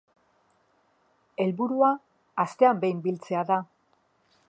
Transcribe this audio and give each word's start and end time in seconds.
Helburua 1.45 1.91
astean 2.47 2.83
behin 2.87 3.05
biltzea 3.07 3.49
da. 3.53 3.63